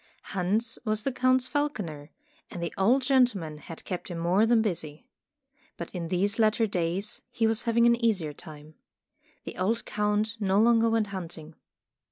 Hans 0.33 0.79
was 0.83 1.03
the 1.03 1.11
Count's 1.11 1.47
falconer, 1.47 2.09
and 2.49 2.63
the 2.63 2.73
old 2.75 3.03
gentleman 3.03 3.59
had 3.59 3.85
kept 3.85 4.07
him 4.09 4.17
more 4.17 4.47
than 4.47 4.63
busy. 4.63 5.05
But 5.77 5.91
in 5.91 6.07
these 6.07 6.39
latter 6.39 6.65
days, 6.65 7.21
he 7.29 7.45
was 7.45 7.65
having 7.65 7.85
an 7.85 8.03
easier 8.03 8.33
time. 8.33 8.73
The 9.43 9.57
old 9.59 9.85
Count 9.85 10.37
no 10.39 10.59
longer 10.59 10.89
went 10.89 11.05
hunting. 11.13 11.53